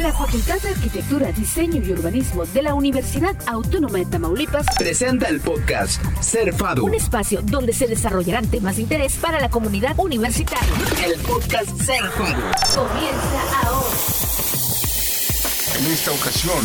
[0.00, 5.40] La Facultad de Arquitectura, Diseño y Urbanismo de la Universidad Autónoma de Tamaulipas presenta el
[5.40, 6.84] podcast Ser Fado.
[6.84, 10.72] Un espacio donde se desarrollarán temas de interés para la comunidad universitaria.
[11.04, 12.42] El podcast Ser Fado.
[12.74, 13.99] Comienza ahora.
[15.80, 16.62] En esta ocasión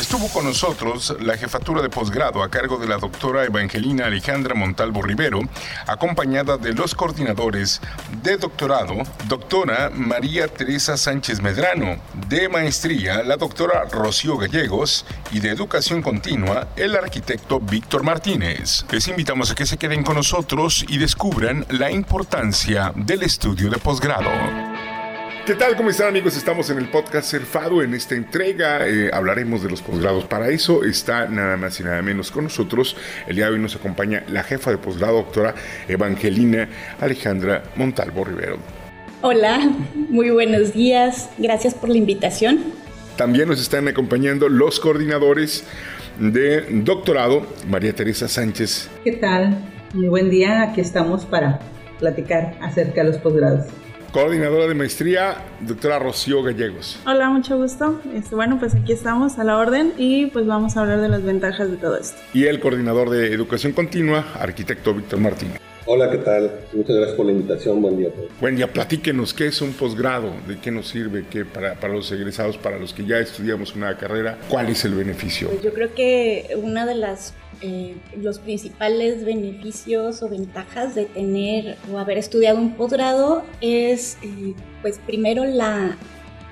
[0.00, 5.02] estuvo con nosotros la jefatura de posgrado a cargo de la doctora Evangelina Alejandra Montalvo
[5.02, 5.40] Rivero,
[5.86, 7.82] acompañada de los coordinadores
[8.22, 8.94] de doctorado,
[9.28, 16.68] doctora María Teresa Sánchez Medrano, de maestría, la doctora Rocío Gallegos y de educación continua,
[16.76, 18.86] el arquitecto Víctor Martínez.
[18.90, 23.76] Les invitamos a que se queden con nosotros y descubran la importancia del estudio de
[23.76, 24.73] posgrado.
[25.46, 25.76] ¿Qué tal?
[25.76, 26.38] ¿Cómo están amigos?
[26.38, 27.82] Estamos en el podcast Cerfado.
[27.82, 30.24] En esta entrega eh, hablaremos de los posgrados.
[30.24, 32.96] Para eso está nada más y nada menos con nosotros.
[33.26, 35.54] El día de hoy nos acompaña la jefa de posgrado, doctora
[35.86, 38.56] Evangelina Alejandra Montalvo Rivero.
[39.20, 39.70] Hola,
[40.08, 41.28] muy buenos días.
[41.36, 42.60] Gracias por la invitación.
[43.16, 45.64] También nos están acompañando los coordinadores
[46.18, 48.88] de doctorado, María Teresa Sánchez.
[49.04, 49.58] ¿Qué tal?
[49.92, 50.62] Muy buen día.
[50.62, 51.60] Aquí estamos para
[51.98, 53.66] platicar acerca de los posgrados
[54.14, 57.00] coordinadora de maestría, doctora Rocío Gallegos.
[57.04, 58.00] Hola, mucho gusto.
[58.14, 61.24] Este, bueno, pues aquí estamos a la orden y pues vamos a hablar de las
[61.24, 62.16] ventajas de todo esto.
[62.32, 65.58] Y el coordinador de educación continua, arquitecto Víctor Martínez.
[65.86, 66.48] Hola, ¿qué tal?
[66.72, 67.82] Muchas gracias por la invitación.
[67.82, 68.28] Buen día a todos.
[68.40, 68.72] Buen día.
[68.72, 70.30] Platíquenos, ¿qué es un posgrado?
[70.46, 71.24] ¿De qué nos sirve?
[71.28, 74.38] ¿Qué para, para los egresados, para los que ya estudiamos una carrera?
[74.48, 75.48] ¿Cuál es el beneficio?
[75.48, 77.34] Pues yo creo que una de las
[77.66, 84.52] eh, los principales beneficios o ventajas de tener o haber estudiado un posgrado es, eh,
[84.82, 85.96] pues primero la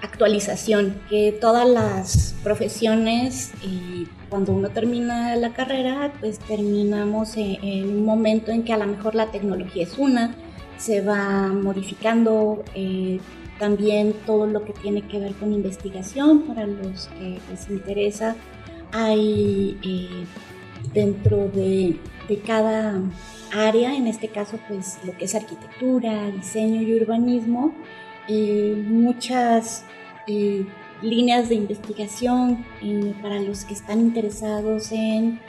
[0.00, 8.06] actualización, que todas las profesiones, eh, cuando uno termina la carrera, pues terminamos en, un
[8.06, 10.34] momento en que a lo mejor la tecnología es una,
[10.78, 12.64] se va modificando
[13.58, 18.34] también todo lo que tiene que ver con investigación para los que les interesa.
[18.92, 19.77] Hay
[20.92, 21.98] dentro de,
[22.47, 22.98] cada
[23.55, 27.74] área, en este caso pues lo que es arquitectura, diseño y urbanismo,
[28.27, 29.84] eh, muchas
[30.27, 30.64] eh,
[31.02, 35.40] líneas de investigación eh, para los que están interesados en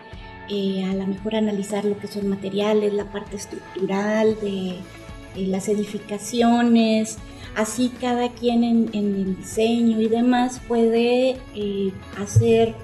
[0.50, 4.75] a lo mejor analizar lo que son materiales, la parte estructural de
[5.47, 7.18] las edificaciones,
[7.56, 11.38] así cada quien en, en, el diseño y demás puede
[12.22, 12.75] hacer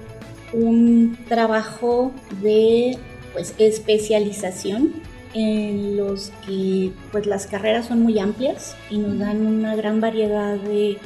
[0.52, 2.12] un trabajo
[2.42, 2.98] de
[3.32, 4.92] pues, especialización
[5.34, 10.56] en los que pues las carreras son muy amplias y nos dan una gran variedad
[10.56, 10.98] de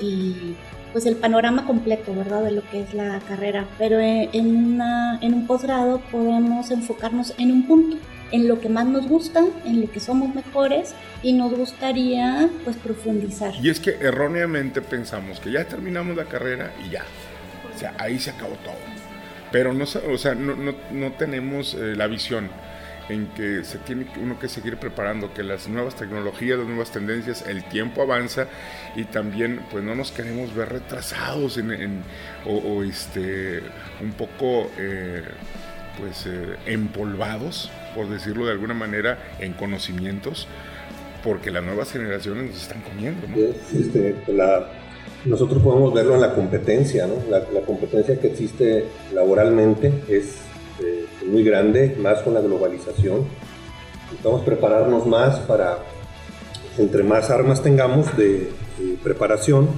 [0.00, 0.54] y,
[0.92, 3.66] pues el panorama completo verdad de lo que es la carrera.
[3.76, 7.98] Pero en una en un posgrado podemos enfocarnos en un punto
[8.30, 12.76] en lo que más nos gusta en lo que somos mejores y nos gustaría pues
[12.76, 13.54] profundizar.
[13.62, 17.04] Y es que erróneamente pensamos que ya terminamos la carrera y ya
[17.78, 18.74] o sea, ahí se acabó todo.
[19.52, 22.50] Pero no, o sea, no, no, no tenemos eh, la visión
[23.08, 27.46] en que se tiene uno que seguir preparando, que las nuevas tecnologías, las nuevas tendencias,
[27.46, 28.48] el tiempo avanza
[28.96, 32.02] y también pues no nos queremos ver retrasados en,
[32.44, 33.62] o, este,
[34.02, 35.22] un poco eh,
[36.00, 40.48] pues eh, empolvados, por decirlo de alguna manera, en conocimientos,
[41.22, 43.28] porque las nuevas generaciones nos están comiendo.
[43.28, 43.36] ¿no?
[43.78, 44.16] Este,
[45.24, 47.14] nosotros podemos verlo en la competencia, ¿no?
[47.30, 50.36] la, competencia que existe laboralmente es
[50.80, 53.24] eh, muy grande, más con la globalización.
[54.04, 55.78] Necesitamos prepararnos más para,
[56.78, 58.50] entre más armas tengamos de,
[59.02, 59.68] preparación,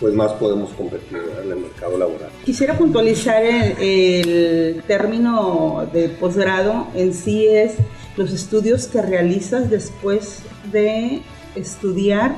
[0.00, 2.28] pues más podemos competir en el mercado laboral.
[2.44, 7.74] Quisiera puntualizar el, el término de posgrado en sí es
[8.16, 11.22] los estudios que realizas después de
[11.54, 12.36] estudiar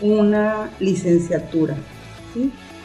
[0.00, 1.76] una licenciatura.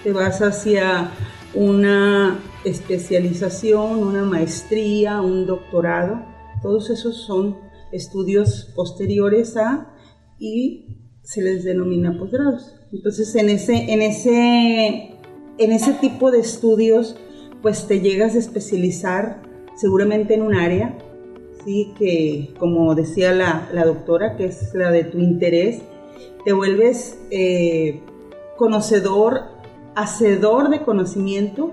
[0.03, 1.11] Te vas hacia
[1.53, 6.21] una especialización, una maestría, un doctorado.
[6.61, 7.57] Todos esos son
[7.91, 9.93] estudios posteriores a
[10.39, 12.75] y se les denomina posgrados.
[12.91, 15.15] Entonces, en ese, en ese,
[15.57, 17.15] en ese tipo de estudios,
[17.61, 19.41] pues te llegas a especializar
[19.75, 20.97] seguramente en un área,
[21.63, 21.93] ¿sí?
[21.97, 25.81] que como decía la, la doctora, que es la de tu interés,
[26.45, 28.01] te vuelves eh,
[28.57, 29.41] conocedor,
[29.95, 31.71] hacedor de conocimiento.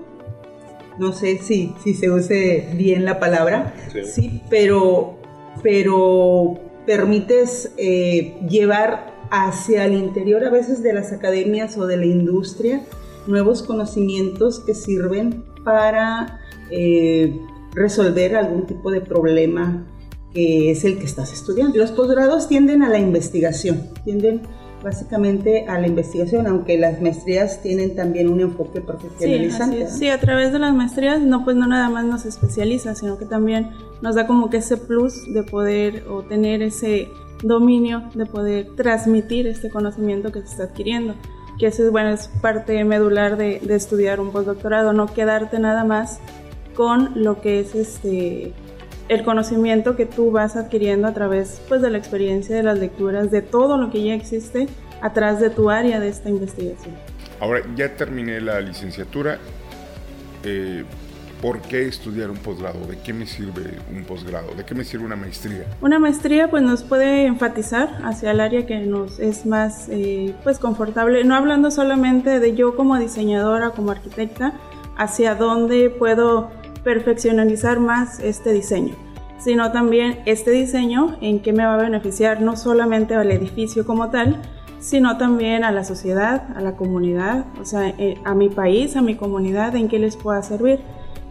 [0.97, 3.73] No sé si, si se use bien la palabra,
[4.03, 5.15] sí, pero,
[5.63, 12.05] pero permites eh, llevar hacia el interior a veces de las academias o de la
[12.05, 12.81] industria
[13.27, 16.39] nuevos conocimientos que sirven para
[16.71, 17.39] eh,
[17.73, 19.85] resolver algún tipo de problema
[20.33, 21.77] que es el que estás estudiando.
[21.77, 24.41] Los posgrados tienden a la investigación, tienden
[24.83, 29.87] básicamente a la investigación, aunque las maestrías tienen también un enfoque profesionalizante.
[29.87, 33.17] Sí, sí, a través de las maestrías no pues no nada más nos especializa, sino
[33.17, 33.71] que también
[34.01, 37.09] nos da como que ese plus de poder o tener ese
[37.43, 41.15] dominio de poder transmitir este conocimiento que se está adquiriendo
[41.57, 45.83] que eso es, bueno, es parte medular de, de, estudiar un postdoctorado, no quedarte nada
[45.83, 46.21] más
[46.73, 48.53] con lo que es este
[49.09, 53.31] el conocimiento que tú vas adquiriendo a través pues, de la experiencia, de las lecturas,
[53.31, 54.67] de todo lo que ya existe
[55.01, 56.95] atrás de tu área de esta investigación.
[57.39, 59.39] Ahora, ya terminé la licenciatura.
[60.43, 60.85] Eh,
[61.41, 62.85] ¿Por qué estudiar un posgrado?
[62.85, 64.53] ¿De qué me sirve un posgrado?
[64.55, 65.63] ¿De qué me sirve una maestría?
[65.79, 70.59] Una maestría pues nos puede enfatizar hacia el área que nos es más eh, pues
[70.59, 74.53] confortable, no hablando solamente de yo como diseñadora, como arquitecta,
[74.97, 76.51] hacia dónde puedo
[76.83, 78.95] perfeccionalizar más este diseño,
[79.37, 84.09] sino también este diseño en qué me va a beneficiar no solamente al edificio como
[84.09, 84.41] tal,
[84.79, 89.01] sino también a la sociedad, a la comunidad, o sea, eh, a mi país, a
[89.01, 90.79] mi comunidad, en qué les pueda servir.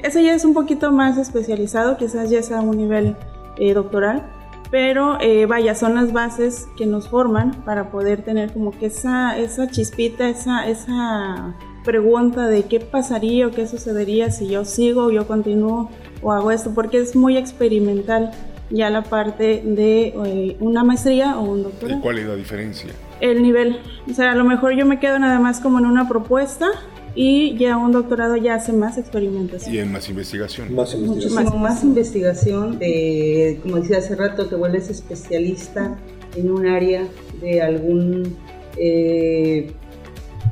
[0.00, 3.16] Eso ya es un poquito más especializado, quizás ya sea a un nivel
[3.56, 4.30] eh, doctoral,
[4.70, 9.38] pero eh, vaya, son las bases que nos forman para poder tener como que esa,
[9.38, 11.54] esa chispita, esa, esa
[11.88, 15.88] pregunta de qué pasaría o qué sucedería si yo sigo o yo continúo
[16.20, 18.30] o hago esto, porque es muy experimental
[18.68, 21.98] ya la parte de eh, una maestría o un doctorado.
[21.98, 22.90] ¿Y cuál es la diferencia?
[23.22, 23.78] El nivel.
[24.06, 26.66] O sea, a lo mejor yo me quedo nada más como en una propuesta
[27.14, 29.74] y ya un doctorado ya hace más experimentación.
[29.74, 30.74] Y en más investigación.
[30.74, 31.44] Más investigación.
[31.44, 32.78] Muchísimo más investigación.
[32.78, 35.96] De, como decía hace rato, te vuelves especialista
[36.36, 37.08] en un área
[37.40, 38.36] de algún...
[38.76, 39.72] Eh,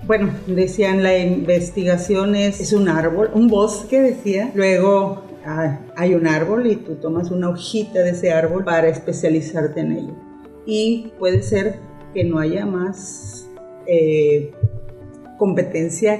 [0.06, 4.52] bueno, decían la investigación es, un árbol, un bosque, decía.
[4.54, 9.80] Luego ah, hay un árbol y tú tomas una hojita de ese árbol para especializarte
[9.80, 10.14] en ello.
[10.64, 11.76] Y puede ser
[12.14, 13.48] que no haya más
[13.86, 14.52] eh,
[15.38, 16.14] competencia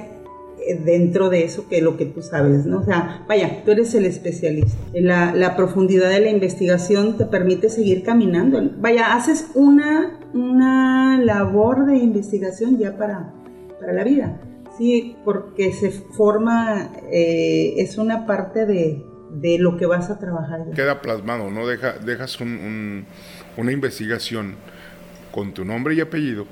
[0.65, 2.79] eh, dentro de eso que lo que tú sabes, ¿no?
[2.79, 4.77] O sea, vaya, tú eres el especialista.
[4.93, 8.61] La, la profundidad de la investigación te permite seguir caminando.
[8.79, 13.33] Vaya, haces una, una labor de investigación ya para
[13.79, 14.39] para la vida.
[14.77, 20.61] Sí, porque se forma, eh, es una parte de, de, lo que vas a trabajar.
[20.75, 21.65] Queda plasmado, ¿no?
[21.65, 23.05] Deja, dejas un,
[23.55, 24.55] una investigación
[25.31, 26.45] con tu nombre y apellido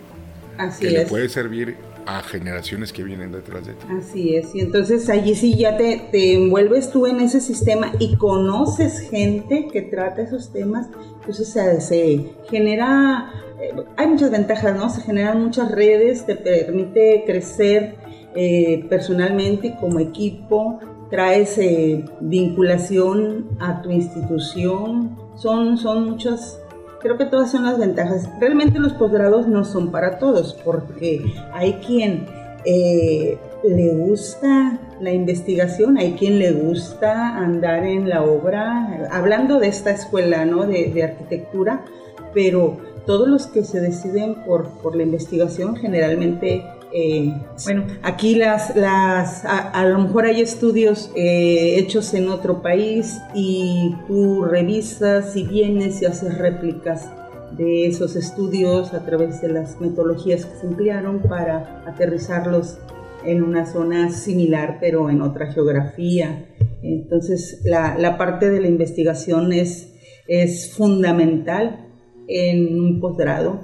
[0.58, 1.76] Así que le puede servir
[2.06, 3.86] a generaciones que vienen detrás de ti.
[3.98, 8.16] Así es, y entonces allí sí ya te, te, envuelves tú en ese sistema y
[8.16, 10.88] conoces gente que trata esos temas,
[11.20, 11.50] entonces
[11.84, 14.90] se, genera eh, hay muchas ventajas, ¿no?
[14.90, 17.96] Se generan muchas redes, te permite crecer
[18.36, 20.80] eh, personalmente como equipo,
[21.10, 26.60] traes eh, vinculación a tu institución, son, son muchas,
[27.06, 28.28] creo que todas son las ventajas.
[28.40, 31.24] Realmente los posgrados no son para todos, porque
[31.54, 32.26] hay quien
[32.66, 39.92] le gusta la investigación, hay quien le gusta andar en la obra, hablando de esta
[39.92, 40.66] escuela ¿no?
[40.66, 41.86] de, de arquitectura,
[42.34, 46.66] pero todos los que se deciden por, por la investigación generalmente
[46.98, 47.34] eh,
[47.66, 53.94] bueno, aquí las, las a, lo mejor hay estudios eh, hechos en otro país y
[54.08, 57.12] tú revisas y vienes y haces réplicas
[57.58, 62.78] de esos estudios a través de las metodologías que se emplearon para aterrizarlos
[63.26, 66.46] en una zona similar pero en otra geografía.
[66.82, 69.92] Entonces la, la parte de la investigación es,
[70.30, 71.90] es fundamental
[72.30, 73.60] en un posgrado,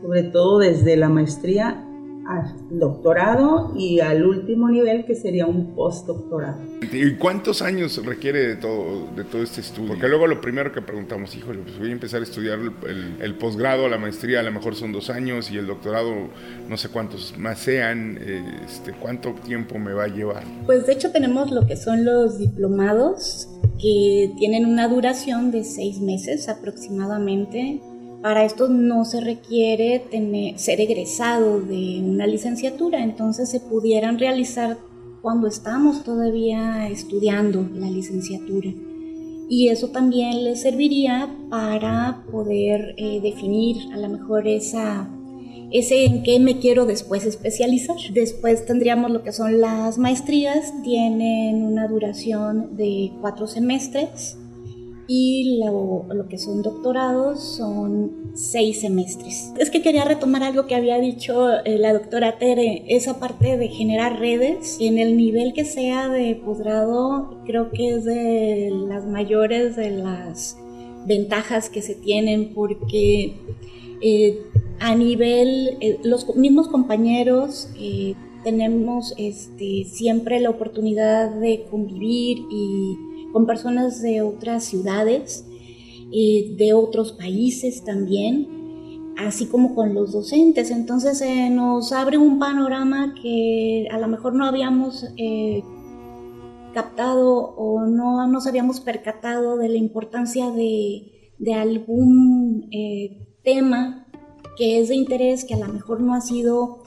[0.00, 1.82] sobre todo desde la maestría
[2.28, 6.58] al doctorado y al último nivel que sería un postdoctorado.
[6.92, 9.88] ¿Y cuántos años requiere de todo, de todo este estudio?
[9.90, 13.34] Porque luego lo primero que preguntamos, híjole, pues voy a empezar a estudiar el, el,
[13.34, 16.12] posgrado, la maestría a lo mejor son dos años y el doctorado
[16.68, 18.18] no sé cuántos más sean,
[18.64, 20.44] este, ¿cuánto tiempo me va a llevar?
[20.66, 23.48] Pues de hecho tenemos lo que son los diplomados
[23.80, 27.80] que tienen una duración de seis meses aproximadamente
[28.22, 34.78] para esto no se requiere tener, ser egresado de una licenciatura, entonces se pudieran realizar
[35.22, 38.72] cuando estamos todavía estudiando la licenciatura.
[39.48, 45.08] Y eso también les serviría para poder eh, definir a lo mejor esa,
[45.70, 47.96] ese en qué me quiero después especializar.
[48.12, 54.36] Después tendríamos lo que son las maestrías, tienen una duración de cuatro semestres
[55.08, 59.52] y lo, que son doctorados son seis semestres.
[59.58, 63.68] Es que quería retomar algo que había dicho eh, la doctora Tere, esa parte de
[63.68, 69.76] generar redes en el nivel que sea de posgrado, creo que es de las mayores
[69.76, 70.56] de las
[71.06, 73.34] ventajas que se tienen porque
[74.00, 74.42] eh,
[74.78, 82.96] a nivel, eh, los mismos compañeros eh, tenemos este, siempre la oportunidad de convivir y
[83.36, 85.44] con personas de otras ciudades,
[86.10, 90.70] de otros países también, así como con los docentes.
[90.70, 95.04] Entonces nos abre un panorama que a lo mejor no habíamos
[96.72, 101.12] captado o no nos habíamos percatado de la importancia de,
[101.52, 102.70] algún
[103.42, 104.06] tema
[104.56, 106.78] que es de interés, que a lo mejor no ha sido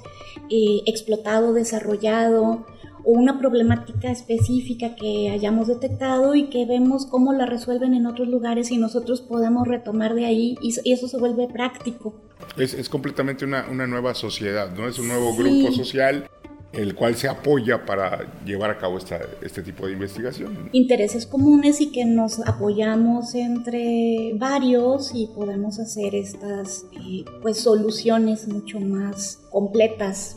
[0.50, 2.66] eh, explotado, desarrollado,
[3.04, 8.28] o una problemática específica que hayamos detectado y que vemos cómo la resuelven en otros
[8.28, 12.14] lugares y nosotros podemos retomar de ahí y, eso se vuelve práctico.
[12.58, 14.88] Es, completamente una, nueva sociedad, ¿no?
[14.88, 16.30] Es un nuevo grupo social
[16.74, 20.70] el cual se apoya para llevar a cabo esta, este tipo de investigación.
[20.72, 28.48] Intereses comunes y que nos apoyamos entre varios y podemos hacer estas eh, pues soluciones
[28.48, 30.36] mucho más completas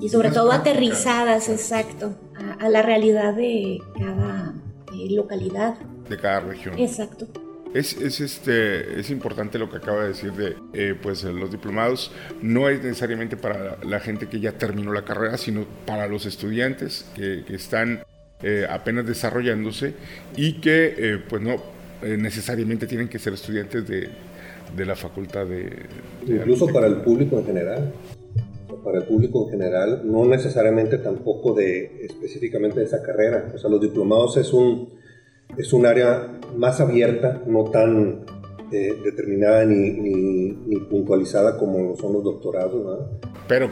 [0.00, 2.14] y sobre todo aterrizadas, exacto,
[2.60, 4.54] a, la realidad de cada
[4.94, 5.74] eh, localidad.
[6.08, 6.78] De cada región.
[6.78, 7.26] Exacto.
[7.74, 12.12] Es, es, este, es importante lo que acaba de decir de eh, pues los diplomados.
[12.40, 17.04] No es necesariamente para la gente que ya terminó la carrera, sino para los estudiantes
[17.16, 18.04] que, que están
[18.44, 19.94] eh, apenas desarrollándose
[20.36, 21.56] y que eh, pues no
[22.02, 24.08] necesariamente tienen que ser estudiantes de,
[24.76, 25.86] de la facultad de...
[26.26, 27.92] Incluso para el público en general.
[28.84, 33.50] Para el público en general, no necesariamente tampoco de específicamente de esa carrera.
[33.54, 34.90] O sea, los diplomados es un
[35.56, 38.24] es un área más abierta, no tan
[38.72, 40.52] eh, determinada ni,
[40.90, 43.08] puntualizada como lo son los doctorados.
[43.46, 43.68] Pero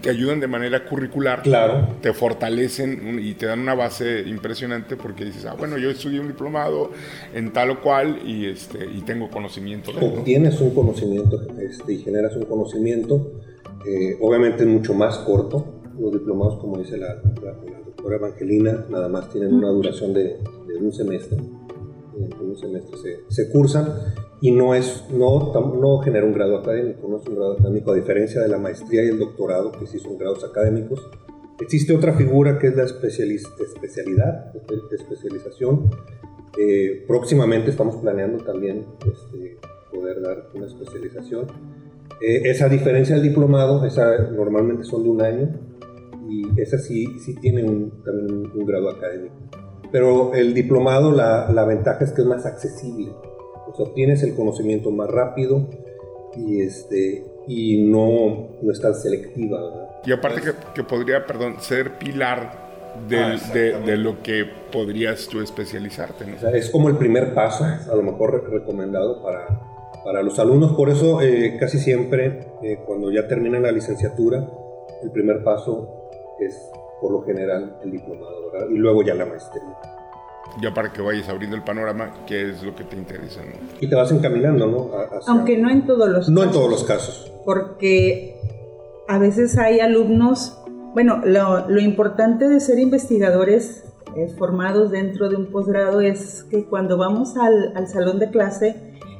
[0.00, 1.88] te ayudan de manera curricular, claro.
[2.00, 6.28] te fortalecen y te dan una base impresionante porque dices, ah, bueno, yo estudié un
[6.28, 6.90] diplomado
[7.34, 9.92] en tal o cual y, este, y tengo conocimiento.
[9.92, 13.40] De Obtienes un conocimiento este, y generas un conocimiento,
[13.86, 15.80] eh, obviamente mucho más corto.
[15.98, 20.38] Los diplomados, como dice la, la doctora Evangelina, nada más tienen una duración de
[20.80, 21.38] un semestre.
[22.16, 23.88] En un semestre se, cursan
[24.40, 27.94] y no, es, no, no genera un grado académico, no es un grado académico, a
[27.94, 31.08] diferencia de la maestría y el doctorado, que sí son grados académicos.
[31.60, 34.52] Existe otra figura que es la especialidad,
[34.92, 35.90] especialización.
[36.58, 39.58] Eh, próximamente estamos planeando también este,
[39.90, 41.46] poder dar una especialización.
[42.26, 45.48] Eh, esa diferencia del diplomado, esa normalmente son de un año
[46.28, 47.62] y esa sí, sí tiene
[48.04, 49.34] también un grado académico
[49.92, 53.12] pero el diplomado, la, la, ventaja es que es más accesible.
[53.68, 55.68] O sea, obtienes el conocimiento más rápido
[56.34, 59.60] y, este, y no, no es tan selectiva.
[60.04, 62.72] Y aparte que, que, podría, perdón, ser pilar
[63.06, 66.24] de, ah, de, de, lo que podrías tú especializarte.
[66.32, 69.71] O sea, es como el primer paso, a lo mejor recomendado para,
[70.04, 70.72] para los alumnos.
[70.72, 74.46] Por eso eh, casi siempre, eh, cuando ya terminan la licenciatura,
[75.02, 76.08] el primer paso
[76.40, 76.56] es
[77.00, 78.68] por lo general el diplomado, ¿verdad?
[78.70, 79.62] Y luego ya la maestría.
[80.60, 83.40] Ya para que vayas abriendo el panorama, ¿qué es lo que te interesa?
[83.80, 84.90] Y te vas encaminando, ¿no?
[85.26, 86.34] Aunque no en todos los no casos.
[86.34, 87.32] No en todos los casos.
[87.44, 88.36] Porque
[89.08, 90.58] a veces hay alumnos,
[90.92, 96.66] bueno, lo, lo importante de ser investigadores eh, formados dentro de un posgrado es que
[96.66, 98.76] cuando vamos al, al salón de clase,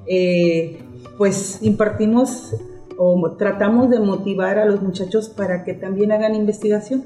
[0.06, 0.78] eh,
[1.18, 2.54] pues impartimos
[2.98, 7.04] o tratamos de motivar a los muchachos para que también hagan investigación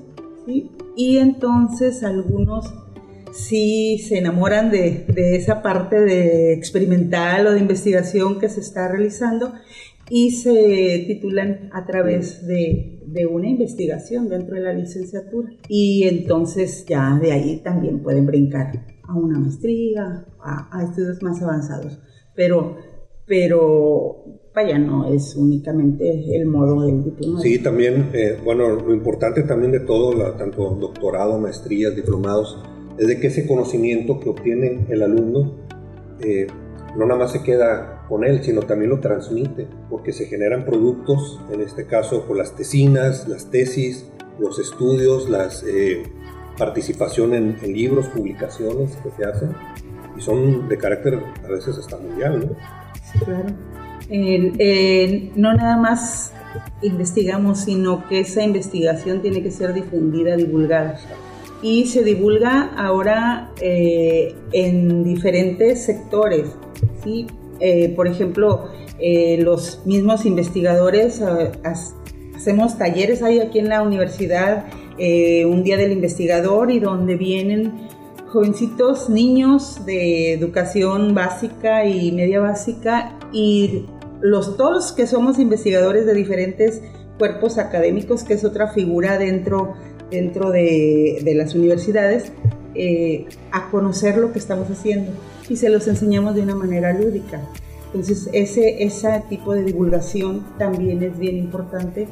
[0.96, 2.72] y entonces algunos
[3.32, 9.52] sí se enamoran de, esa parte de experimental o de investigación que se está realizando
[10.08, 12.92] y se titulan a través de,
[13.30, 15.50] una investigación dentro de la licenciatura.
[15.68, 21.98] Y entonces ya de ahí también pueden brincar a una maestría, a, estudios más avanzados.
[22.36, 22.76] Pero,
[23.26, 24.24] pero
[24.54, 27.42] vaya, no es únicamente el modo del diplomado.
[27.42, 32.62] Sí, también, eh, bueno, lo importante también de todo, tanto doctorado, maestrías, diplomados,
[32.98, 35.54] es de que ese conocimiento que obtiene el alumno
[36.20, 36.46] eh,
[36.96, 41.40] no nada más se queda con él, sino también lo transmite, porque se generan productos,
[41.52, 44.06] en este caso por las tesinas, las tesis,
[44.38, 46.04] los estudios, la eh,
[46.56, 49.50] participación en, en, libros, publicaciones que se hacen,
[50.16, 52.56] y son de carácter a veces hasta mundial, ¿no?
[53.02, 53.46] Sí, claro
[54.08, 56.32] no nada más
[56.82, 60.98] investigamos, sino que esa investigación tiene que ser difundida, divulgada.
[61.62, 66.48] Y se divulga ahora eh, en diferentes sectores.
[67.02, 67.26] ¿sí?
[67.60, 68.68] Eh, por ejemplo,
[68.98, 71.22] eh, los mismos investigadores
[72.34, 74.66] hacemos talleres, hay aquí en la universidad
[74.98, 77.86] un día del investigador y donde vienen
[78.28, 83.86] jovencitos, niños de educación básica y media básica y
[84.20, 86.80] los, todos que somos investigadores de diferentes
[87.18, 89.74] cuerpos académicos, que es otra figura dentro,
[90.10, 92.32] dentro de, de las universidades,
[92.74, 95.12] eh, a conocer lo que estamos haciendo
[95.48, 97.40] y se los enseñamos de una manera lúdica.
[97.86, 102.08] Entonces, ese, ese tipo de divulgación también es bien importante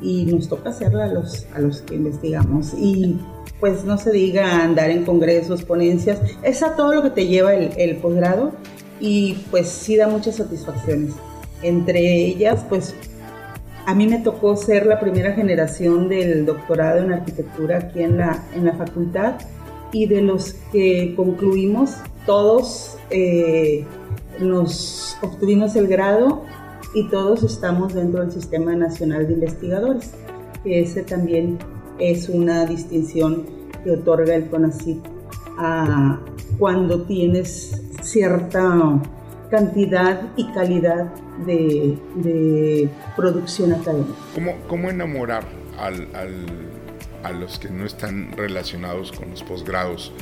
[0.00, 2.74] y nos toca hacerla a los, a los que investigamos.
[2.74, 3.20] Y
[3.60, 7.54] pues no se diga andar en congresos, ponencias, es a todo lo que te lleva
[7.54, 8.52] el, el posgrado
[9.00, 11.14] y pues sí da muchas satisfacciones.
[11.62, 12.94] Entre ellas, pues
[13.88, 18.44] a mí me tocó ser la primera generación del doctorado en arquitectura aquí en la,
[18.54, 19.36] en la facultad
[19.92, 21.94] y de los que concluimos,
[22.26, 23.86] todos eh,
[24.40, 26.44] nos obtuvimos el grado
[26.94, 30.12] y todos estamos dentro del Sistema Nacional de Investigadores,
[30.62, 31.58] que ese también
[31.98, 33.46] es una distinción
[33.84, 35.04] que otorga el CONACYT
[35.58, 36.20] a
[36.58, 39.00] cuando tienes cierta
[39.50, 41.12] cantidad y calidad
[41.46, 44.12] de, producción académica.
[44.34, 45.44] ¿Cómo, cómo enamorar
[45.78, 46.08] al,
[47.22, 50.12] a los que no están relacionados con los posgrados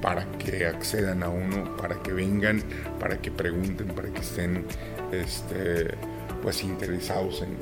[0.00, 2.62] para que accedan a uno, para que vengan,
[3.00, 4.64] para que pregunten, para que estén
[5.12, 5.94] este,
[6.42, 7.56] pues interesados en,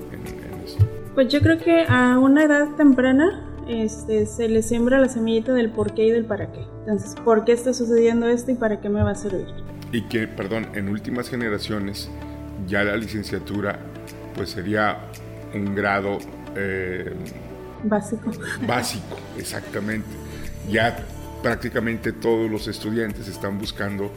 [0.65, 0.87] esto?
[1.15, 5.71] Pues yo creo que a una edad temprana este, se les siembra la semillita del
[5.71, 6.61] por qué y del para qué.
[6.81, 9.47] Entonces, ¿por qué está sucediendo esto y para qué me va a servir?
[9.93, 12.11] Y que, perdón, en últimas generaciones
[12.67, 13.79] ya la licenciatura
[14.35, 14.99] pues sería
[15.55, 16.19] un grado...
[16.55, 17.13] Eh,
[17.85, 18.31] básico.
[18.67, 20.09] Básico, exactamente.
[20.71, 20.97] Ya
[21.43, 24.11] prácticamente todos los estudiantes están buscando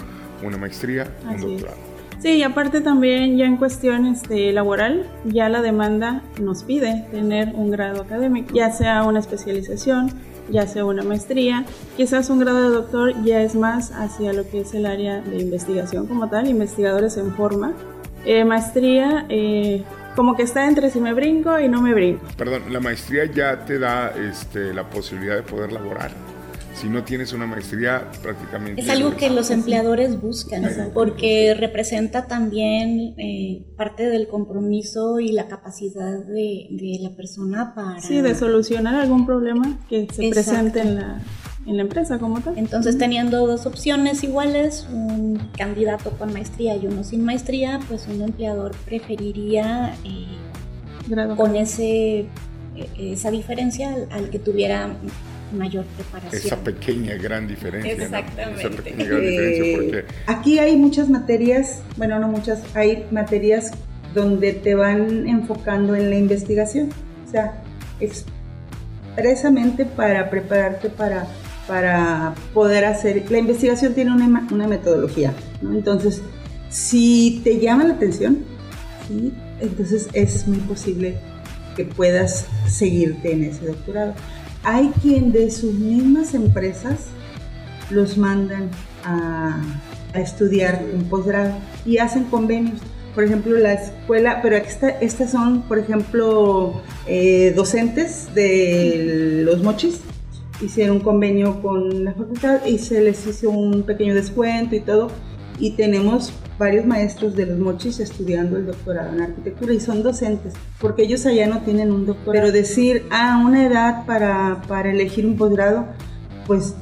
[0.43, 1.88] una maestría, un doctorado.
[2.19, 7.53] Sí, y aparte también ya en cuestiones de laboral, ya la demanda nos pide tener
[7.55, 10.11] un grado académico, ya sea una especialización,
[10.49, 14.61] ya sea una maestría, quizás un grado de doctor ya es más hacia lo que
[14.61, 17.73] es el área de investigación como tal, investigadores en forma.
[18.25, 19.85] Eh, maestría, eh,
[20.17, 22.25] como que está entre si me brinco y no me brinco.
[22.35, 26.11] Perdón, la maestría ya te da este, la posibilidad de poder laborar
[26.79, 28.81] si no tienes una maestría prácticamente...
[28.81, 35.47] Es algo que los empleadores buscan, porque representa también eh, parte del compromiso y la
[35.47, 37.99] capacidad de, la persona para...
[37.99, 41.21] Sí, de solucionar algún problema que se presente en la,
[41.65, 42.57] en la empresa como tal.
[42.57, 48.21] Entonces, teniendo dos opciones iguales, un candidato con maestría y uno sin maestría, pues un
[48.21, 50.27] empleador preferiría eh,
[51.35, 54.95] con ese, eh, esa diferencia al que tuviera
[55.51, 56.41] mayor preparación.
[56.45, 57.91] Esa pequeña gran diferencia.
[57.91, 58.61] Exactamente.
[58.61, 60.05] Esa pequeña gran diferencia porque...
[60.27, 63.71] Aquí hay muchas materias, bueno, no muchas, hay materias
[64.13, 66.89] donde te van enfocando en la investigación.
[67.27, 67.61] O sea,
[67.99, 71.27] expresamente para prepararte para,
[71.67, 73.29] para poder hacer...
[73.29, 75.73] La investigación tiene una, una metodología, ¿no?
[75.73, 76.21] Entonces,
[76.69, 78.39] si te llama la atención,
[79.07, 79.33] ¿sí?
[79.59, 81.17] entonces es muy posible
[81.75, 84.13] que puedas seguirte en ese doctorado
[84.63, 87.07] hay quien de sus mismas empresas
[87.89, 88.69] los mandan
[89.03, 89.61] a,
[90.13, 91.53] estudiar un posgrado
[91.85, 92.79] y hacen convenios.
[93.13, 100.01] Por ejemplo, la escuela, pero estas son, por ejemplo, eh, docentes de los mochis,
[100.61, 105.11] hicieron un convenio con la facultad y se les hizo un pequeño descuento y todo.
[105.59, 110.53] Y tenemos varios maestros de los mochis estudiando el doctorado en arquitectura y son docentes,
[110.79, 112.45] porque ellos allá no tienen un doctorado.
[112.45, 115.85] Pero decir, ah, una edad para, para elegir un posgrado,
[116.47, 116.75] pues,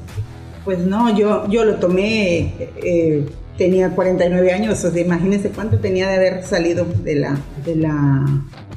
[0.66, 3.26] pues no, yo, yo lo tomé, eh,
[3.58, 8.26] tenía 49 años, o sea, imagínense cuánto tenía de haber salido de la, de la,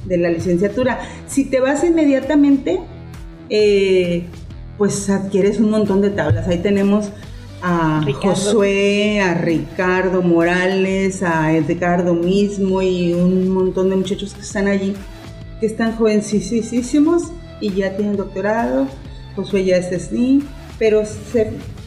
[0.07, 1.01] de la licenciatura.
[1.27, 2.81] Si te vas inmediatamente,
[3.49, 4.25] eh,
[4.79, 6.49] pues adquieres un montón de tablas.
[6.49, 7.11] Ahí tenemos
[7.62, 14.68] a Josué, a Ricardo Morales, a Edgardo mismo y un montón de muchachos que están
[14.68, 14.94] allí,
[15.61, 17.25] que están jovencísimos
[17.61, 18.87] y ya tienen doctorado.
[19.37, 20.42] Josué ya es SNI,
[20.79, 21.03] pero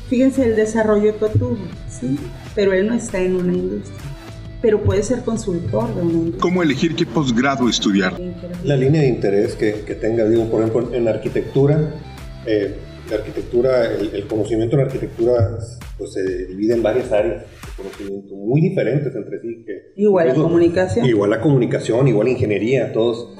[0.09, 1.57] fíjense el desarrollo que tuvo,
[1.89, 2.17] ¿sí?
[2.55, 4.13] Pero él no está en una industria
[4.63, 6.41] pero puede ser consultor de una industria.
[6.41, 8.17] ¿Cómo elegir qué posgrado estudiar?
[8.63, 11.93] La línea de interés que, que tenga, digo, por ejemplo, en arquitectura,
[12.45, 12.77] eh,
[13.13, 15.57] la arquitectura, el, conocimiento en arquitectura
[15.97, 19.63] pues, se divide en varias áreas de conocimiento muy diferentes entre sí.
[19.65, 21.05] Que igual la comunicación.
[21.05, 23.37] Igual la comunicación, igual la ingeniería, todos.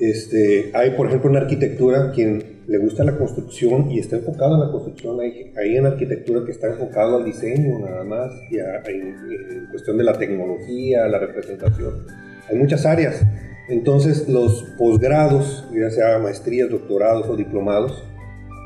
[0.00, 4.60] Este, hay, por ejemplo, en arquitectura quien le gusta la construcción y está enfocado en
[4.62, 5.20] la construcción.
[5.20, 9.98] Hay, hay en arquitectura que está enfocado al diseño nada más y a, en cuestión
[9.98, 12.06] de la tecnología, la representación.
[12.48, 13.24] Hay muchas áreas.
[13.68, 18.02] Entonces, los posgrados, ya sea maestrías, doctorados o diplomados,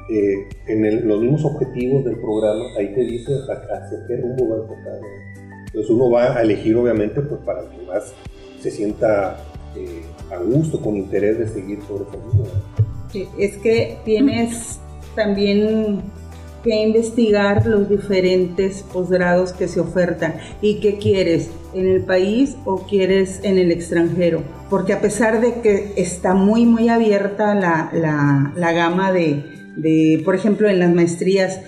[0.08, 4.62] eh, en los mismos objetivos del programa, ahí te dice hacia qué rumbo va a
[4.62, 5.00] enfocar.
[5.66, 8.14] Entonces uno va a elegir obviamente pues para el que más
[8.60, 9.36] se sienta
[9.76, 13.28] eh, a gusto, con interés de seguir sobre línea.
[13.38, 14.78] Es que tienes
[15.14, 16.02] también
[16.62, 22.78] que investigar los diferentes posgrados que se ofertan y qué quieres en el país o
[22.86, 24.42] quieres en el extranjero.
[24.68, 29.55] Porque a pesar de que está muy, muy abierta la, la, la gama de,
[30.24, 31.60] por ejemplo, en las maestrías,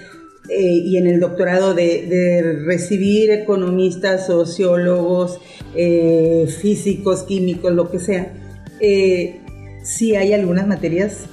[0.50, 5.40] eh, y en el doctorado de, de recibir economistas, sociólogos,
[5.74, 8.32] eh, físicos, químicos, lo que sea,
[8.80, 9.40] eh,
[9.82, 11.26] sí hay algunas materias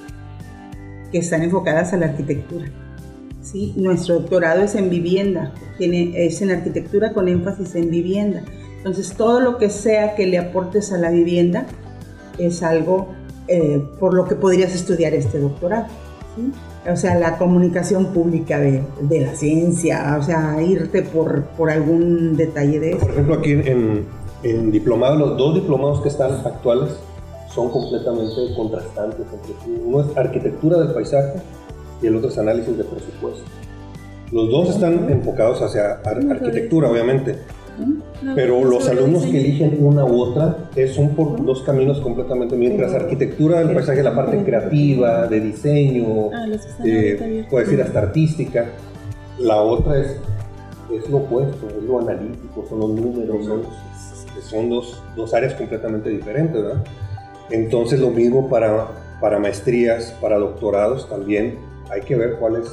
[1.14, 2.70] que están enfocadas a la arquitectura.
[3.42, 3.74] ¿sí?
[3.78, 8.44] Nuestro doctorado es en vivienda, tiene, es en arquitectura con énfasis en vivienda.
[8.78, 11.66] Entonces, todo lo que sea que le aportes a la vivienda
[12.38, 13.16] es algo
[13.48, 15.88] eh, por lo que podrías estudiar este doctorado.
[16.36, 16.52] ¿Sí?
[16.90, 22.38] O sea, la comunicación pública de, de, la ciencia, o sea, irte por, por algún
[22.38, 23.00] detalle de eso.
[23.00, 24.06] Por ejemplo, aquí en,
[24.44, 26.92] en diplomado, los dos diplomados que están actuales
[27.56, 29.26] son completamente contrastantes.
[29.84, 31.40] Uno es arquitectura del paisaje
[32.02, 33.44] y el otro es análisis de presupuesto.
[34.32, 37.40] Los dos están enfocados hacia ar arquitectura, obviamente,
[38.34, 43.60] pero los alumnos que eligen una u otra son por dos caminos completamente, mientras arquitectura
[43.60, 46.30] del paisaje, la parte creativa, de diseño,
[46.84, 48.66] eh, puede decir hasta artística,
[49.40, 50.18] la otra es,
[50.94, 53.62] es lo opuesto, es lo analítico, son los números, son,
[54.42, 56.84] son dos, dos áreas completamente diferentes, ¿verdad?
[57.52, 58.88] Entonces lo mismo para,
[59.20, 61.60] para maestrías, para doctorados también,
[61.92, 62.68] hay que ver cuál es.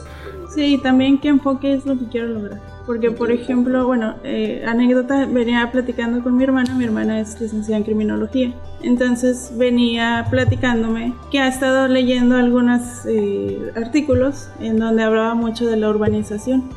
[0.54, 2.71] Sí, también qué enfoque es lo que quiero lograr.
[2.86, 7.78] Porque, por ejemplo, bueno, eh, anécdota, venía platicando con mi hermana, mi hermana es licenciada
[7.78, 15.34] en criminología, entonces venía platicándome que ha estado leyendo algunos eh, artículos en donde hablaba
[15.34, 16.70] mucho de la urbanización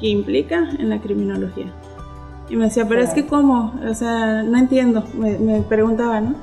[0.00, 1.66] que implica en la criminología.
[2.48, 6.34] Y me decía, pero es que cómo, o sea, no entiendo, me, me preguntaba, ¿no?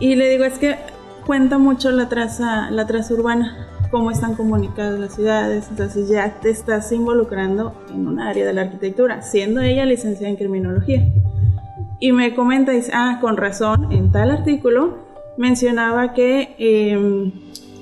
[0.00, 0.76] Y le digo, es que
[1.24, 6.50] cuenta mucho la traza, la traza urbana cómo están comunicadas las ciudades, entonces ya te
[6.50, 11.06] estás involucrando en un área de la arquitectura, siendo ella licenciada en criminología.
[12.00, 14.98] Y me comenta, dice, ah, con razón, en tal artículo
[15.36, 16.92] mencionaba que eh,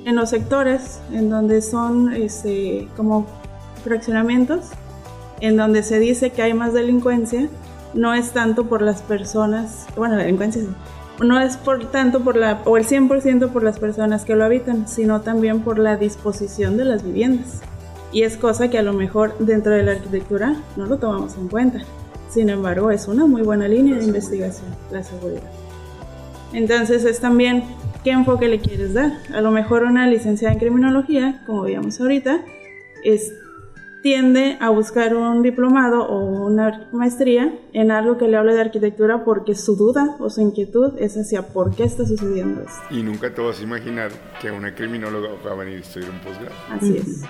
[0.04, 3.24] en los sectores en donde son este, como
[3.82, 4.68] fraccionamientos,
[5.40, 7.48] en donde se dice que hay más delincuencia,
[7.94, 10.62] no es tanto por las personas, bueno, la delincuencia
[11.20, 14.88] no es por tanto por la, o el 100% por las personas que lo habitan,
[14.88, 17.60] sino también por la disposición de las viviendas.
[18.12, 21.48] Y es cosa que a lo mejor dentro de la arquitectura no lo tomamos en
[21.48, 21.80] cuenta.
[22.28, 25.42] Sin embargo, es una muy buena línea de investigación, la seguridad.
[26.52, 27.64] Entonces es también
[28.04, 29.12] qué enfoque le quieres dar.
[29.34, 32.40] A lo mejor una licenciada en criminología, como veíamos ahorita,
[33.04, 33.32] es
[34.02, 39.24] tiende a buscar un diplomado o una maestría en algo que le hable de arquitectura
[39.24, 42.82] porque su duda o su inquietud es hacia por qué está sucediendo esto.
[42.90, 44.10] Y nunca te vas a imaginar
[44.40, 46.54] que una criminóloga va a venir a estudiar un posgrado.
[46.70, 47.20] Así es.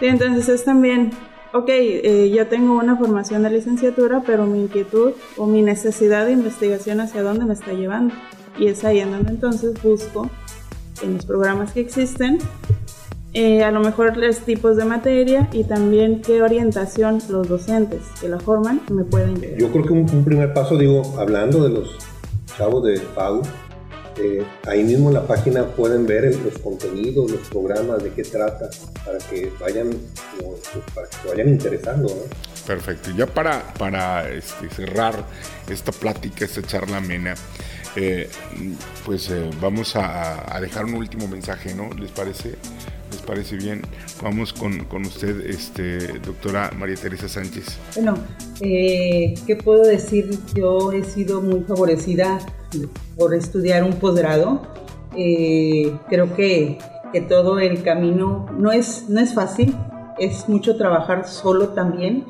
[0.00, 1.10] Sí, entonces es también,
[1.52, 6.32] ok, eh, yo tengo una formación de licenciatura, pero mi inquietud o mi necesidad de
[6.32, 8.14] investigación hacia dónde me está llevando.
[8.58, 10.30] Y es ahí en donde entonces busco
[11.02, 12.38] en los programas que existen
[13.34, 18.28] eh, a lo mejor los tipos de materia y también qué orientación los docentes que
[18.28, 19.58] la forman me pueden llevar.
[19.58, 21.98] Yo creo que un, primer paso, digo, hablando de los
[22.56, 23.42] chavos de PAU,
[24.18, 28.70] eh, ahí mismo en la página pueden ver los contenidos, los programas, de qué trata,
[29.04, 29.90] para que vayan,
[30.38, 32.08] pues, para que se vayan interesando.
[32.08, 32.64] ¿no?
[32.66, 33.10] Perfecto.
[33.16, 35.26] Ya para, para este, cerrar
[35.68, 37.34] esta plática, esta charla amena,
[37.96, 38.28] eh,
[39.04, 39.30] pues
[39.60, 41.90] vamos a, dejar un último mensaje, ¿no?
[41.94, 42.56] ¿Les parece?
[43.10, 43.82] les parece bien,
[44.22, 47.78] vamos con, usted, este, doctora María Teresa Sánchez.
[47.94, 48.18] Bueno,
[48.60, 50.36] eh, ¿qué puedo decir?
[50.54, 52.38] Yo he sido muy favorecida
[53.16, 54.62] por estudiar un posgrado.
[55.16, 56.78] Eh, creo que,
[57.12, 59.76] que, todo el camino no es, no es fácil,
[60.18, 62.24] es mucho trabajar solo también,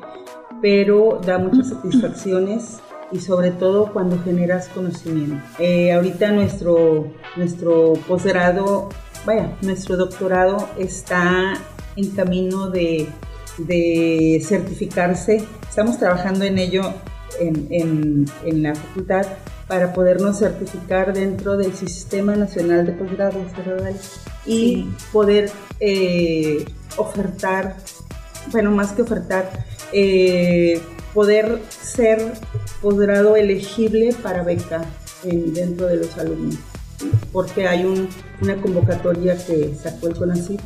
[0.61, 2.79] pero da muchas satisfacciones
[3.11, 5.41] y sobre todo cuando generas conocimiento.
[5.59, 8.89] Eh, ahorita nuestro, nuestro posgrado
[9.25, 11.53] vaya, nuestro doctorado está
[11.95, 13.09] en camino de,
[14.43, 15.43] certificarse.
[15.67, 16.93] Estamos trabajando en ello
[17.39, 19.25] en, la facultad
[19.67, 23.47] para podernos certificar dentro del Sistema Nacional de Posgrados
[24.45, 26.65] y poder eh,
[26.97, 27.77] ofertar,
[28.51, 29.49] bueno, más que ofertar,
[29.91, 30.79] eh,
[31.15, 32.33] poder ser
[32.81, 34.85] posgrado elegible para beca
[35.23, 36.59] dentro de los alumnos.
[37.31, 37.85] Porque hay
[38.41, 40.61] una convocatoria que sacó el CONACYT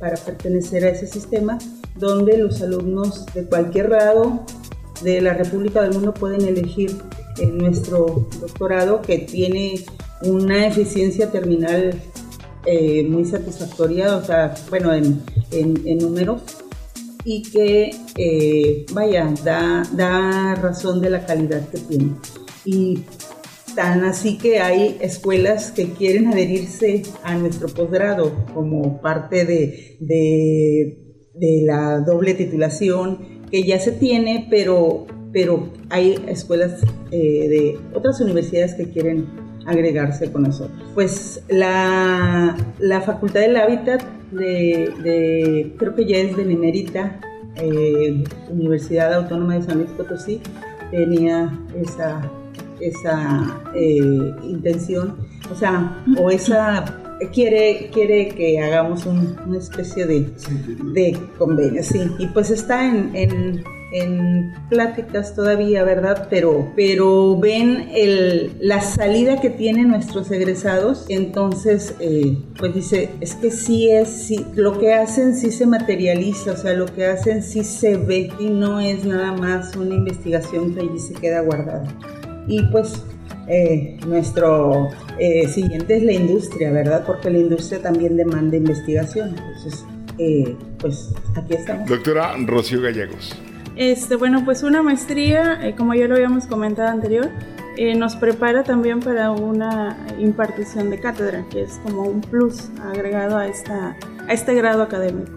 [0.00, 1.58] para pertenecer a ese sistema,
[1.96, 4.44] donde los alumnos de cualquier grado
[5.02, 6.96] de la República del Mundo pueden elegir
[7.38, 9.84] en nuestro doctorado que tiene
[10.22, 11.94] una eficiencia terminal
[12.66, 16.42] eh, muy satisfactoria, o sea, bueno, en, en, números,
[17.24, 22.12] y que, eh, vaya, da, da razón de la calidad que tiene.
[22.64, 23.04] Y
[23.74, 31.62] tan así que hay escuelas que quieren adherirse a nuestro posgrado como parte de, de,
[31.64, 38.74] la doble titulación que ya se tiene, pero, pero hay escuelas eh, de otras universidades
[38.74, 39.26] que quieren
[39.66, 40.80] agregarse con nosotros.
[40.94, 47.20] Pues la, la Facultad del Hábitat de, creo que ya es de Minerita,
[47.56, 50.40] eh, Universidad Autónoma de San Luis Potosí,
[50.90, 52.20] tenía esa,
[52.80, 55.16] esa eh, intención,
[55.52, 56.84] o sea, o esa
[57.32, 60.30] quiere, quiere que hagamos una especie de,
[60.94, 63.62] de convenio, sí, y pues está en en
[64.68, 66.28] pláticas todavía, ¿verdad?
[66.30, 67.88] Pero, pero ven
[68.60, 74.46] la salida que tienen nuestros egresados, entonces, eh, pues dice, es que sí es, sí,
[74.54, 78.48] lo que hacen sí se materializa, o sea, lo que hacen sí se ve y
[78.48, 81.84] no es nada más una investigación que allí se queda guardada.
[82.46, 83.04] Y pues
[83.48, 87.04] eh, nuestro eh, siguiente es la industria, ¿verdad?
[87.04, 89.30] Porque la industria también demanda investigación.
[89.36, 89.84] Entonces,
[90.78, 91.88] pues aquí estamos.
[91.88, 93.34] Doctora Rocío Gallegos.
[93.80, 97.30] Este, bueno, pues una maestría, eh, como ya lo habíamos comentado anterior,
[97.78, 103.38] eh, nos prepara también para una impartición de cátedra, que es como un plus agregado
[103.38, 103.96] a, esta,
[104.28, 105.32] a este grado académico.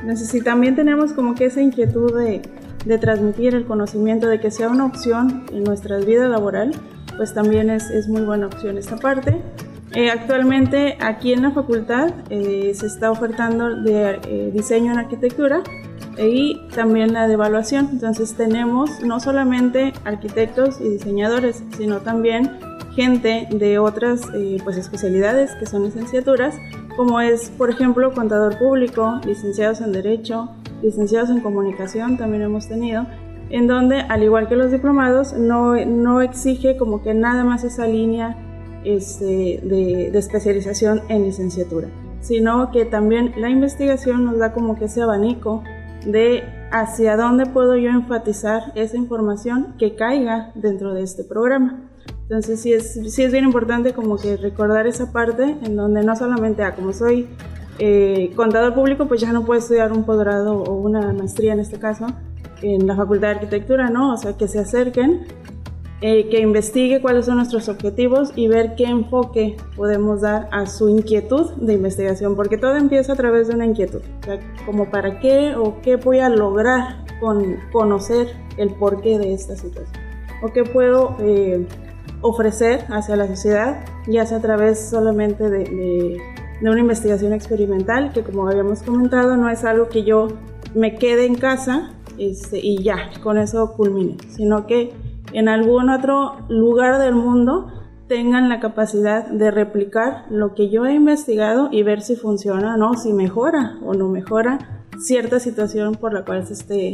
[0.00, 2.42] Entonces, si también tenemos como que esa inquietud de,
[2.84, 6.72] de transmitir el conocimiento, de que sea una opción en nuestra vida laboral,
[7.16, 9.40] pues también es, es muy buena opción esta parte.
[9.92, 15.62] Eh, actualmente aquí en la facultad se está ofertando de diseño en arquitectura
[16.18, 17.88] y también la de evaluación.
[17.92, 22.50] Entonces tenemos no solamente arquitectos y diseñadores, sino también
[22.94, 26.56] gente de otras eh, pues especialidades que son licenciaturas,
[26.96, 30.50] como es, por ejemplo, contador público, licenciados en Derecho,
[30.82, 33.06] licenciados en Comunicación, también hemos tenido,
[33.50, 37.86] en donde, al igual que los diplomados, no, no exige como que nada más esa
[37.86, 38.36] línea
[38.84, 41.88] este, de, de especialización en licenciatura,
[42.20, 45.62] sino que también la investigación nos da como que ese abanico
[46.06, 51.80] de hacia dónde puedo yo enfatizar esa información que caiga dentro de este programa.
[52.22, 56.16] Entonces sí es, sí es bien importante como que recordar esa parte en donde no
[56.16, 57.28] solamente, ah, como soy
[57.78, 61.78] eh, contador público, pues ya no puedo estudiar un posgrado o una maestría en este
[61.78, 62.06] caso
[62.62, 64.14] en la Facultad de Arquitectura, ¿no?
[64.14, 65.26] O sea, que se acerquen
[66.06, 70.90] eh, que investigue cuáles son nuestros objetivos y ver qué enfoque podemos dar a su
[70.90, 74.02] inquietud de investigación, porque todo empieza a través de una inquietud,
[74.66, 79.98] como para qué o qué voy a lograr con conocer el porqué de esta situación,
[80.42, 81.66] o qué puedo eh,
[82.20, 86.20] ofrecer hacia la sociedad, ya sea a través solamente de, de,
[86.60, 90.28] una investigación experimental, que como habíamos comentado, no es algo que yo
[90.74, 94.92] me quede en casa este, y ya, con eso culmine, sino que
[95.34, 97.66] en algún otro lugar del mundo
[98.08, 102.76] tengan la capacidad de replicar lo que yo he investigado y ver si funciona o
[102.76, 106.92] no, si mejora o no mejora cierta situación por la cual se esté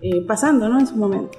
[0.00, 0.80] eh, pasando ¿no?
[0.80, 1.38] en su momento.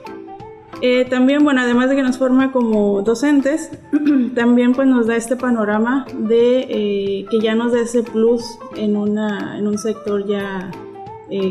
[0.81, 3.71] Eh, también, bueno, además de que nos forma como docentes,
[4.35, 8.95] también pues nos da este panorama de eh, que ya nos da ese plus en,
[8.95, 10.71] una, en un sector ya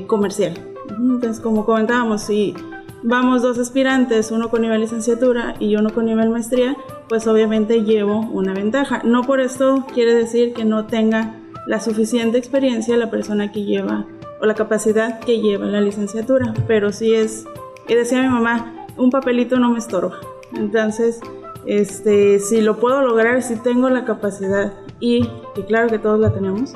[0.07, 0.55] comercial.
[0.89, 2.55] Entonces, como comentábamos, si
[3.03, 6.77] vamos dos aspirantes, uno con nivel licenciatura y uno con nivel maestría,
[7.09, 9.03] pues obviamente llevo una ventaja.
[9.05, 11.35] No por esto quiere decir que no tenga
[11.67, 14.07] la suficiente experiencia la persona que lleva
[14.41, 17.47] o la capacidad que lleva la licenciatura, pero sí es,
[17.89, 20.19] y decía mi mamá, un papelito no me estorba.
[20.55, 21.21] Entonces,
[21.67, 26.33] este, si lo puedo lograr, si tengo la capacidad y, y claro que todos la
[26.33, 26.75] tenemos,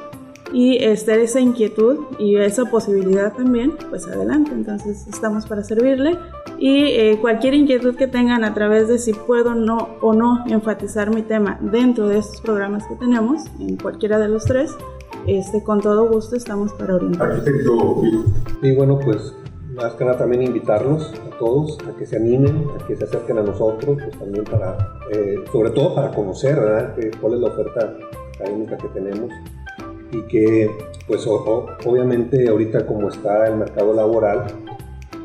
[0.52, 4.52] y este, esa inquietud y esa posibilidad también, pues adelante.
[4.52, 6.18] Entonces estamos para servirle
[6.58, 11.14] y eh, cualquier inquietud que tengan a través de si puedo no o no enfatizar
[11.14, 14.74] mi tema dentro de estos programas que tenemos, en cualquiera de los tres,
[15.26, 17.42] este, con todo gusto estamos para orientar.
[18.62, 19.34] Y bueno, pues
[19.74, 23.38] más que nada también invitarlos a todos a que se animen, a que se acerquen
[23.38, 26.94] a nosotros, pues también para, eh, sobre todo para conocer, ¿verdad?
[27.20, 27.96] cuál es la oferta
[28.34, 29.30] académica que tenemos
[30.12, 30.70] y que
[31.06, 34.46] pues obviamente ahorita como está el mercado laboral,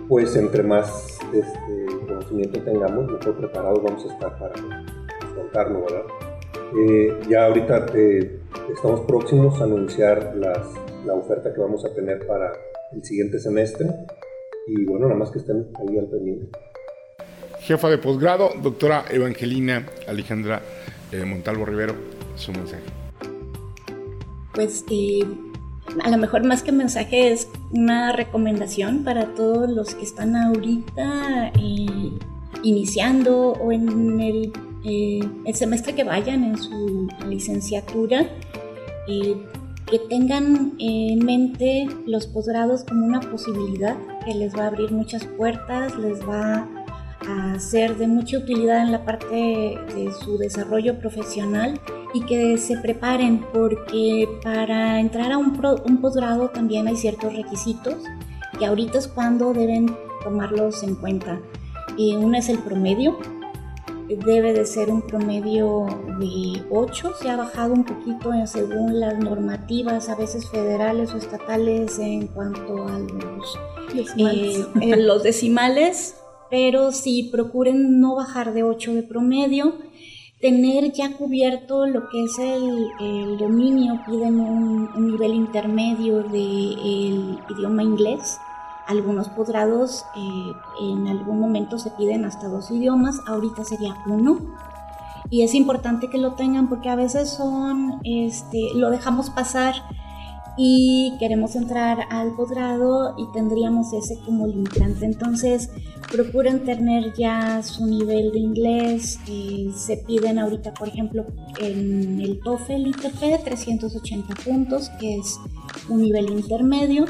[0.08, 4.54] pues entre más este, conocimiento tengamos, mejor preparados vamos a estar para
[5.21, 6.04] afrontarlo, ¿verdad?
[6.78, 8.39] Eh, ya ahorita eh,
[8.74, 10.67] estamos próximos a anunciar las,
[11.06, 12.52] la oferta que vamos a tener para
[12.91, 13.88] el siguiente semestre
[14.67, 16.58] y bueno, nada más que estén ahí al pendiente.
[17.60, 20.62] jefa de posgrado, doctora Evangelina Alejandra
[21.12, 21.93] eh, Montalvo Rivero,
[22.36, 23.05] su mensaje.
[24.56, 25.24] Pues eh,
[26.04, 31.52] a lo mejor más que mensaje es una recomendación para todos los que están ahorita
[31.60, 32.12] eh,
[32.63, 38.30] iniciando o en el, el, semestre que vayan en su licenciatura
[39.88, 45.26] que tengan en mente los posgrados como una posibilidad que les va a abrir muchas
[45.26, 46.68] puertas, les va
[47.27, 51.79] a ser de mucha utilidad en la parte de su desarrollo profesional
[52.13, 57.95] y que se preparen porque para entrar a un, un posgrado también hay ciertos requisitos
[58.57, 61.39] que ahorita es cuando deben tomarlos en cuenta.
[61.97, 63.17] Y uno es el promedio,
[64.07, 65.85] debe de ser un promedio
[66.19, 71.97] de 8, se ha bajado un poquito según las normativas, a veces federales o estatales
[71.99, 73.59] en cuanto a los
[73.93, 76.15] decimales, eh, los decimales
[76.49, 79.75] pero sí procuren no bajar de 8 de promedio,
[80.41, 88.38] tener ya cubierto lo que es el, dominio, piden un, nivel intermedio del idioma inglés
[88.88, 94.39] algunos posgrados eh, en algún momento se piden hasta dos idiomas, ahorita sería uno.
[95.29, 99.73] Y es importante que lo tengan porque a veces son, este, lo dejamos pasar
[100.58, 105.06] y queremos entrar al posgrado y tendríamos ese como limitante.
[105.06, 105.70] Entonces,
[106.12, 109.20] procuren tener ya su nivel de inglés.
[109.28, 111.26] Eh, se piden ahorita, por ejemplo,
[111.60, 115.38] en el TOEFL ITP 380 puntos, que es
[115.89, 117.06] un nivel intermedio.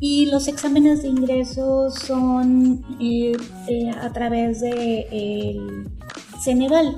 [0.00, 3.32] Y los exámenes de ingreso son eh,
[3.66, 5.06] eh, a través de
[6.46, 6.96] el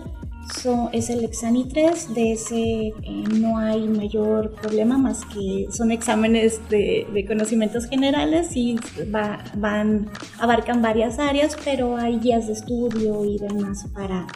[0.53, 0.91] Ceneval.
[0.93, 2.93] es el Exani 3, de ese eh,
[3.39, 8.77] no hay mayor problema más que son exámenes de, conocimientos generales y
[9.09, 14.27] van, abarcan varias áreas, pero hay guías de estudio y demás para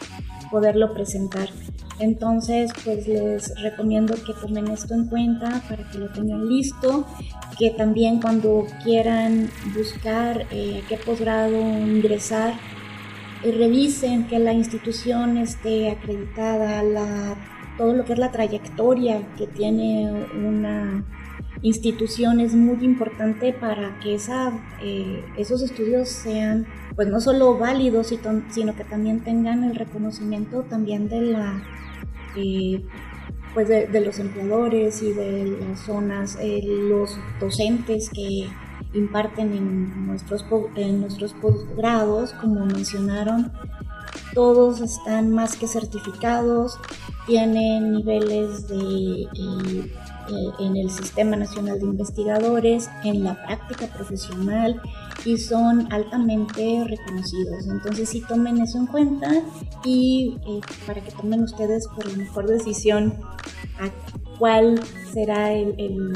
[0.49, 1.49] poderlo presentar.
[1.99, 7.05] Entonces, pues les recomiendo que tomen esto en cuenta para que lo tengan listo,
[7.57, 12.53] que también cuando quieran buscar eh, qué posgrado ingresar,
[13.51, 17.35] revisen que la institución esté acreditada,
[17.77, 21.05] todo lo que es la trayectoria que tiene una
[21.61, 28.13] institución es muy importante para que esa, eh, esos estudios sean pues no solo válidos,
[28.49, 31.63] sino que también tengan el reconocimiento también de la
[33.53, 38.49] pues de, los empleadores y de las zonas, eh, los docentes que
[38.95, 43.51] imparten en nuestros, en nuestros posgrados, como mencionaron,
[44.33, 46.77] todos están más que certificados,
[47.27, 49.93] tienen niveles de, eh,
[50.27, 54.81] eh, en el Sistema Nacional de Investigadores, en la práctica profesional
[55.23, 57.67] y son altamente reconocidos.
[57.67, 59.29] Entonces sí tomen eso en cuenta
[59.83, 63.19] y eh, para que tomen ustedes por la mejor decisión
[63.79, 63.89] a
[64.37, 64.81] cuál
[65.13, 66.13] será el, el,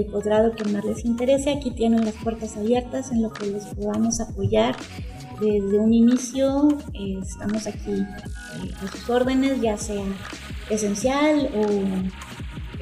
[0.00, 1.52] posgrado que más les interese.
[1.52, 4.76] Aquí tienen las puertas abiertas en lo que les podamos apoyar
[5.40, 6.68] desde un inicio.
[6.94, 8.04] Eh, estamos aquí
[8.82, 10.04] a sus órdenes, ya sea
[10.70, 11.66] esencial o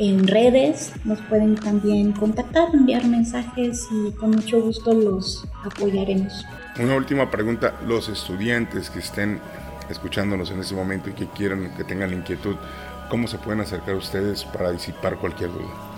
[0.01, 6.47] en redes, nos pueden también contactar, enviar mensajes y con mucho gusto los apoyaremos.
[6.79, 9.41] Una última pregunta, los estudiantes que estén
[9.91, 12.57] escuchándonos en este momento y que quieran, que tengan la inquietud,
[13.11, 15.90] ¿cómo se pueden acercar a ustedes para disipar cualquier duda?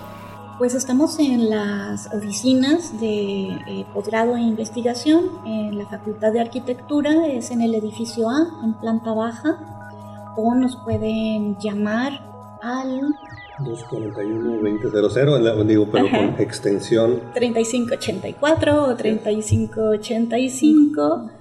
[0.57, 7.27] Pues estamos en las oficinas de eh, posgrado e investigación en la Facultad de Arquitectura,
[7.27, 12.21] es en el edificio A, en planta baja, o nos pueden llamar
[12.61, 13.15] al
[13.59, 21.31] 241-2000, digo, pero con extensión 3584 o 3585.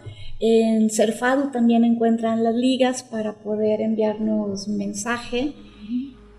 [0.40, 5.53] En Cerfadu también encuentran las ligas para poder enviarnos mensaje.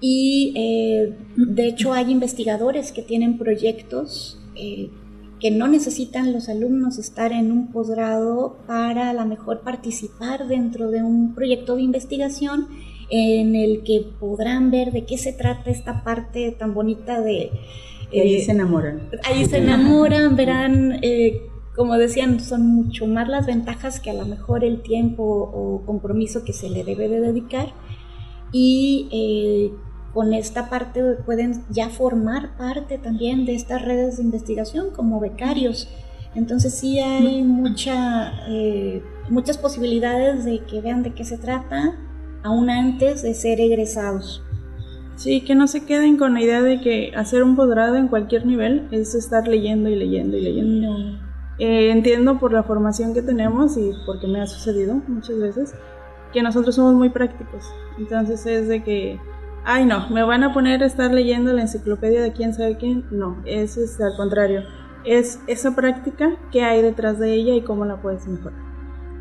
[0.05, 4.89] Y eh, de hecho hay investigadores que tienen proyectos eh,
[5.39, 10.91] que no necesitan los alumnos estar en un posgrado para a lo mejor participar dentro
[10.91, 12.67] de un proyecto de investigación
[13.09, 17.51] en el que podrán ver de qué se trata esta parte tan bonita de...
[18.11, 19.09] Y ahí eh, se enamoran.
[19.23, 21.43] Ahí se enamoran, verán, eh,
[21.77, 26.43] como decían, son mucho más las ventajas que a lo mejor el tiempo o compromiso
[26.43, 27.73] que se le debe de dedicar.
[28.51, 29.71] Y eh,
[30.13, 35.89] con esta parte pueden ya formar parte también de estas redes de investigación como becarios.
[36.35, 38.33] Entonces sí hay mucha,
[39.29, 41.95] muchas posibilidades de que vean de qué se trata
[42.43, 44.43] aún antes de ser egresados.
[45.15, 48.45] Sí, que no se queden con la idea de que hacer un posgrado en cualquier
[48.45, 51.19] nivel es estar leyendo y leyendo y leyendo.
[51.59, 55.75] Eh, entiendo por la formación que tenemos y porque me ha sucedido muchas veces
[56.33, 57.63] que nosotros somos muy prácticos.
[57.99, 59.19] Entonces es de que,
[59.65, 63.05] ay no, me van a poner a estar leyendo la enciclopedia de quién sabe quién.
[63.11, 64.63] No, es, es al contrario.
[65.05, 68.59] Es esa práctica que hay detrás de ella y cómo la puedes mejorar.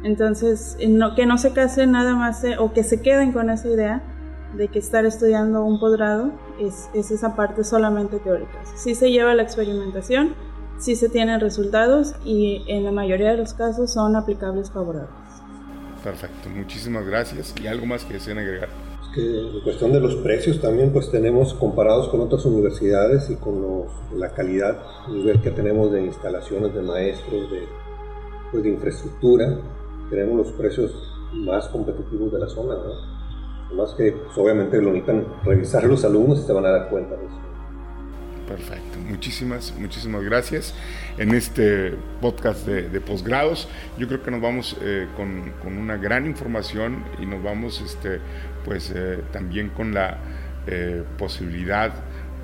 [0.05, 3.69] Entonces, no, que no se casen nada más eh, o que se queden con esa
[3.69, 4.03] idea
[4.57, 8.59] de que estar estudiando un posgrado es, es, esa parte solamente teórica.
[8.75, 10.35] Sí se lleva la experimentación,
[10.79, 15.11] sí se tienen resultados y en la mayoría de los casos son aplicables favorables.
[16.03, 17.55] Perfecto, muchísimas gracias.
[17.63, 18.69] ¿Y algo más que deseen agregar?
[19.15, 23.61] Que en cuestión de los precios también pues tenemos comparados con otras universidades y con
[23.61, 23.87] los,
[24.17, 27.63] la calidad, nivel que tenemos de instalaciones de maestros, de,
[28.51, 29.59] pues, de infraestructura,
[30.11, 30.93] tenemos los precios
[31.33, 33.77] más competitivos de la zona, ¿no?
[33.77, 37.17] Más que pues, obviamente lo necesitan revisar los alumnos y se van a dar cuenta
[37.17, 37.43] de eso.
[38.47, 40.75] Perfecto, muchísimas, muchísimas gracias.
[41.17, 46.27] En este podcast de, posgrados, yo creo que nos vamos eh, con, con, una gran
[46.27, 48.21] información y nos vamos este,
[48.65, 50.19] pues eh, también con la
[50.67, 51.93] eh, posibilidad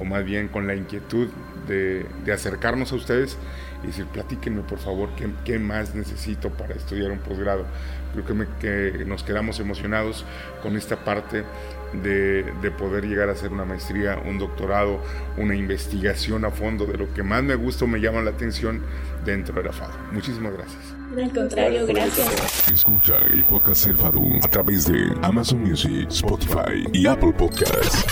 [0.01, 1.29] o más bien con la inquietud
[1.67, 3.37] de, acercarnos a ustedes
[3.83, 5.11] y decir, platíquenme por favor
[5.45, 7.65] qué, más necesito para estudiar un posgrado.
[8.13, 10.25] Creo que, que, nos quedamos emocionados
[10.63, 11.45] con esta parte
[11.93, 15.01] de, de, poder llegar a hacer una maestría, un doctorado,
[15.37, 18.83] una investigación a fondo de lo que más me gusta o me llama la atención
[19.25, 19.95] dentro de la FADO.
[20.13, 20.98] Muchísimas gracias.
[21.19, 22.69] Al contrario, gracias.
[22.69, 23.97] Escucha el podcast El
[24.43, 28.05] a través de Amazon Music, Spotify y Apple Podcasts.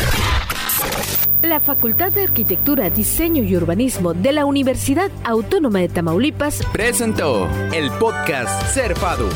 [1.42, 7.90] La Facultad de Arquitectura, Diseño y Urbanismo de la Universidad Autónoma de Tamaulipas presentó el
[7.92, 9.28] podcast Cerfado.